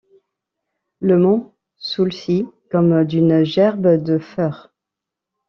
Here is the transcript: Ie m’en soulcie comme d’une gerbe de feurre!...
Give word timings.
Ie 1.03 1.13
m’en 1.13 1.53
soulcie 1.77 2.47
comme 2.71 3.05
d’une 3.05 3.43
gerbe 3.43 4.01
de 4.01 4.17
feurre!... 4.17 4.73